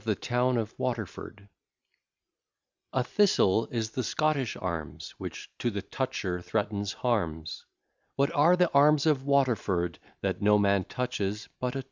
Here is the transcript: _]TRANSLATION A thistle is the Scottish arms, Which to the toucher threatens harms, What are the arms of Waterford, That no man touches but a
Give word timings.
_]TRANSLATION 0.19 1.47
A 2.91 3.03
thistle 3.03 3.67
is 3.67 3.91
the 3.91 4.03
Scottish 4.03 4.55
arms, 4.57 5.13
Which 5.19 5.51
to 5.59 5.69
the 5.69 5.83
toucher 5.83 6.41
threatens 6.41 6.91
harms, 6.91 7.67
What 8.15 8.31
are 8.35 8.55
the 8.55 8.71
arms 8.73 9.05
of 9.05 9.21
Waterford, 9.21 9.99
That 10.21 10.41
no 10.41 10.57
man 10.57 10.85
touches 10.85 11.49
but 11.59 11.75
a 11.75 11.79